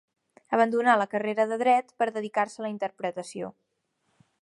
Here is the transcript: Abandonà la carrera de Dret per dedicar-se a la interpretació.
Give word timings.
Abandonà 0.55 0.95
la 1.01 1.07
carrera 1.11 1.45
de 1.53 1.59
Dret 1.63 1.93
per 2.01 2.09
dedicar-se 2.17 2.61
a 2.63 2.67
la 2.67 2.75
interpretació. 2.75 3.55